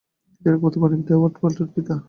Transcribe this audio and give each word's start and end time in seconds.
তিনি 0.41 0.43
প্রখ্যাত 0.61 0.75
প্রাণীবিদ 0.81 1.07
অ্যাডওয়ার্ড 1.07 1.35
বার্টলেটের 1.41 1.73
পিতা। 1.75 1.95